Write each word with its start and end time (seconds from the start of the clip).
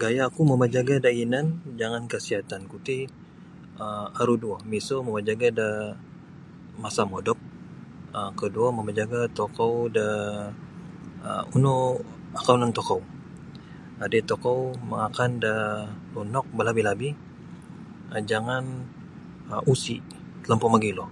Gaya 0.00 0.24
ku 0.34 0.40
mamajaga 0.50 0.94
da 1.04 1.10
inan 1.24 1.46
jangan 1.80 2.04
kasiatan 2.12 2.62
ku 2.70 2.76
ti 2.86 2.98
um 3.82 4.06
aru 4.20 4.34
duo 4.42 4.56
miso 4.70 4.96
mamajaga 5.06 5.48
da 5.58 5.68
masa 6.82 7.02
modop 7.12 7.38
um 8.16 8.30
keduo 8.38 8.68
mamajaga 8.76 9.20
tokou 9.38 9.74
da 9.96 10.06
um 11.28 11.44
uno 11.56 11.74
akanun 12.38 12.72
tokou 12.78 13.00
adai 14.04 14.22
tokou 14.30 14.60
mangakan 14.88 15.32
da 15.44 15.52
lunok 16.12 16.46
balabi 16.56 16.82
labi 16.88 17.08
jangan 18.30 18.64
usi' 19.72 20.02
talampau 20.42 20.70
magilo. 20.72 21.04